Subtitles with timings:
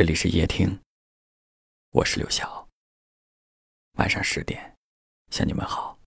[0.00, 0.80] 这里是夜听，
[1.90, 2.66] 我是刘晓。
[3.98, 4.74] 晚上十点，
[5.28, 6.00] 向你们好。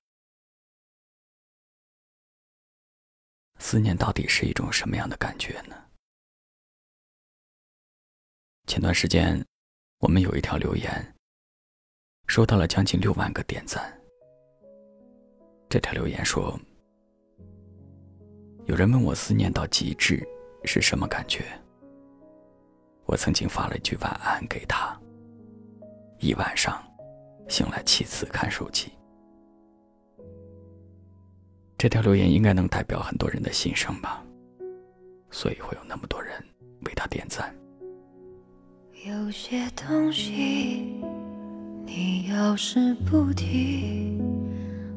[3.60, 5.76] 思念到底是一种什么样的感觉呢？
[8.66, 9.40] 前段时间，
[10.00, 11.16] 我们有一条留言，
[12.26, 14.02] 收到了将近六万个点赞。
[15.70, 16.60] 这条留言说
[18.66, 20.28] ：“有人问我思念到极致
[20.66, 21.46] 是什么感觉？”
[23.06, 25.00] 我曾经发了一句晚安给他，
[26.20, 26.82] 一晚上
[27.48, 28.92] 醒来七次看手机。
[31.78, 34.24] 这条留言应该能代表很多人的心声吧，
[35.30, 36.34] 所以会有那么多人
[36.86, 37.54] 为他点赞。
[39.06, 41.04] 有些东西，
[41.86, 44.18] 你要是不提，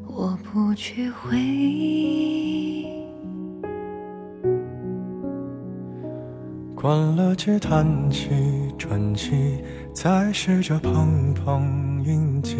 [0.06, 2.95] 我不去回忆。
[6.86, 8.28] 关了机，叹气，
[8.78, 9.60] 转机，
[9.92, 12.56] 再试着碰碰运气，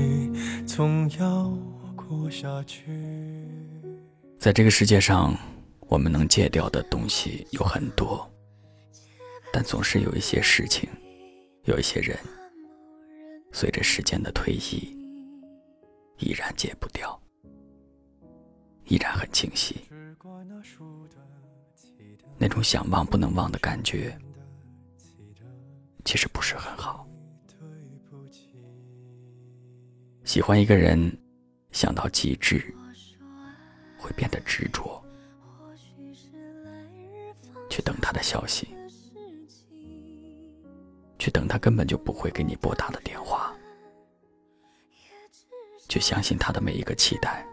[0.66, 1.56] 总要
[1.94, 2.82] 过下去。
[4.36, 5.32] 在这个世界上，
[5.82, 8.28] 我们能戒掉的东西有很多，
[9.52, 10.90] 但总是有一些事情，
[11.62, 12.18] 有一些人，
[13.52, 14.92] 随着时间的推移，
[16.18, 17.16] 依然戒不掉，
[18.86, 19.76] 依然很清晰。
[22.46, 24.16] 那种想忘不能忘的感觉，
[26.04, 27.04] 其实不是很好。
[30.22, 31.12] 喜欢一个人，
[31.72, 32.72] 想到极致，
[33.98, 35.04] 会变得执着，
[37.68, 38.68] 去等他的消息，
[41.18, 43.52] 去等他根本就不会给你拨打的电话，
[45.88, 47.44] 去相信他的每一个期待。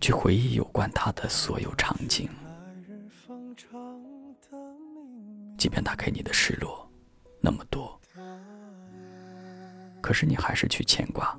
[0.00, 2.28] 去回忆有关他的所有场景，
[5.58, 6.88] 即便他给你的失落
[7.40, 8.00] 那么多，
[10.00, 11.38] 可是你还是去牵挂，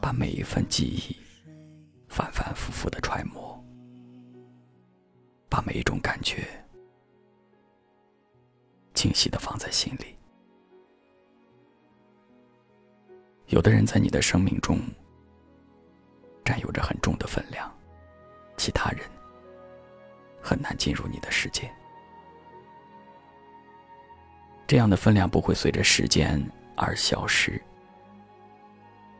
[0.00, 1.16] 把每一份记忆
[2.08, 3.64] 反反复复的揣摩，
[5.48, 6.46] 把每一种感觉
[8.92, 10.16] 清晰的放在心里。
[13.46, 14.80] 有的人在你的生命中。
[16.60, 17.72] 有着很重的分量，
[18.56, 19.08] 其他人
[20.42, 21.70] 很难进入你的世界。
[24.66, 26.42] 这样的分量不会随着时间
[26.76, 27.62] 而消失，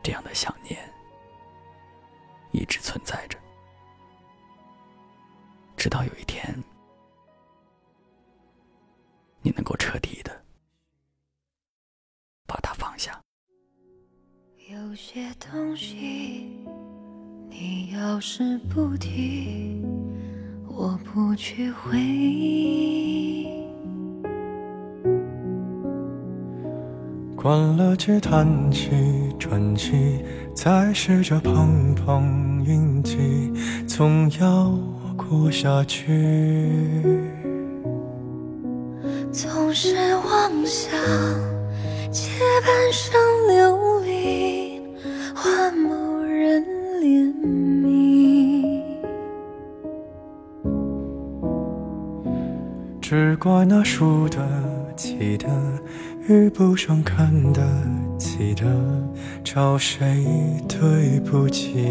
[0.03, 0.77] 这样的想念
[2.51, 3.39] 一直存在着，
[5.77, 6.53] 直到有一天，
[9.41, 10.43] 你能够彻底的
[12.45, 13.17] 把它放下。
[14.69, 16.56] 有些东西。
[17.59, 19.83] 你要是不提，
[20.67, 23.47] 我不去回忆。
[27.35, 28.91] 关了机，叹气，
[29.39, 30.23] 喘气，
[30.53, 33.17] 再试着碰碰运气，
[33.87, 34.77] 总要
[35.15, 36.05] 过下去。
[39.31, 40.91] 总是妄想
[42.11, 42.29] 借
[42.63, 43.19] 半生
[53.09, 54.37] 只怪那输得
[54.97, 55.47] 起的，
[56.27, 57.63] 遇不上看得
[58.17, 58.65] 起的，
[59.45, 60.25] 找谁
[60.67, 61.87] 对不起？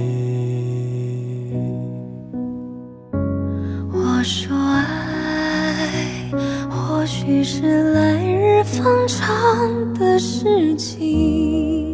[3.91, 6.31] 我说爱，
[6.69, 11.93] 或许是来日方长的事情，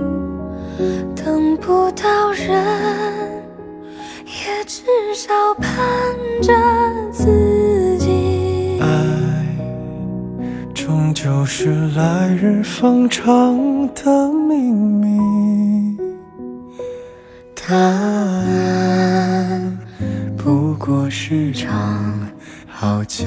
[1.15, 2.60] 等不到人。
[4.25, 4.83] 也至
[5.15, 5.71] 少盼
[6.41, 6.53] 着
[7.12, 7.25] 自
[11.22, 13.56] 就是来日方长
[13.94, 15.97] 的秘密。
[17.55, 18.59] 答案
[20.37, 22.28] 不过是场
[22.66, 23.25] 好觉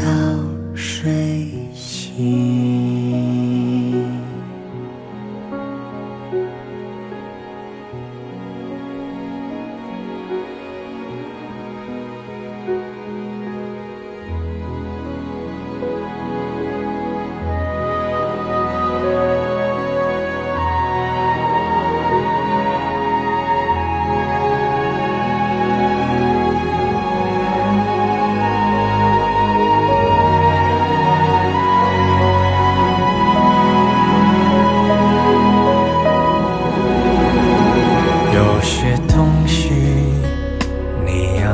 [0.75, 2.75] 睡醒。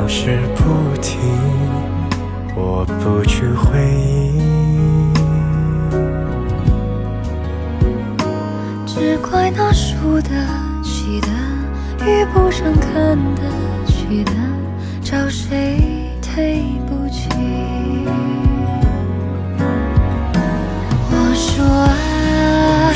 [0.02, 1.20] 消失不停，
[2.56, 4.42] 我不去回忆。
[8.84, 10.30] 只怪那输得
[10.82, 11.28] 起的，
[12.04, 13.42] 遇不上看得
[13.86, 14.32] 起的，
[15.00, 15.78] 找谁
[16.20, 17.28] 对不起？
[21.12, 22.92] 我说爱，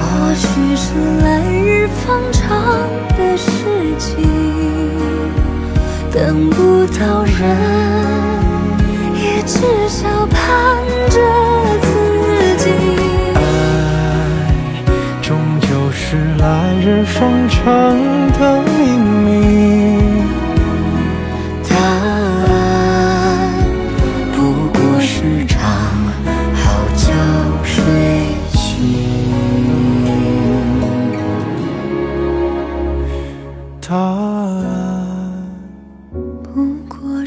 [0.00, 0.46] 或许
[0.76, 2.48] 是来日方长
[3.18, 3.50] 的事
[3.98, 4.41] 情。
[6.12, 7.56] 等不到人，
[9.16, 10.91] 也至少盼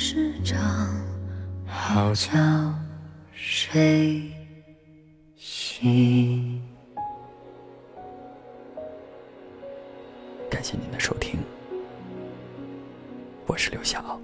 [0.07, 0.87] 是场
[1.65, 2.29] 好觉
[3.33, 4.21] 睡
[5.35, 6.61] 醒。
[10.47, 11.39] 感谢您的收听，
[13.47, 14.21] 我是刘晓。